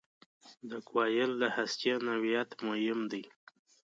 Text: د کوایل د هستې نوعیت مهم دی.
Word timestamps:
د 0.69 0.71
کوایل 0.87 1.31
د 1.41 1.43
هستې 1.55 1.93
نوعیت 2.07 2.49
مهم 2.67 2.99
دی. 3.11 3.23